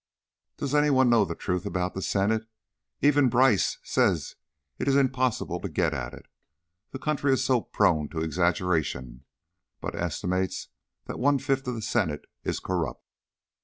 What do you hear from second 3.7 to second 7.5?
says it is impossible to get at it, the country is